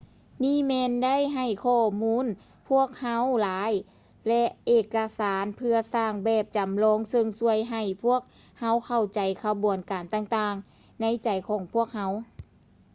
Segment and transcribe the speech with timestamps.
[0.43, 2.25] ນີ້ແມ່ນໄດ້ໃຫ້ຂໍ້ມູນ
[2.69, 3.71] ພວກເຮົາຫຼາຍ
[4.27, 8.21] ແລະ ເອກະສານເພື່ອສ້າງແບບຈຳລອງເຊິ່ງຊ່ວຍໃຫ້ພວກ
[8.59, 12.11] ເຮົາເຂົ້າໃຈຂະບວນການຕ່າງໆໃນໃຈຂອງພວກເຮົາ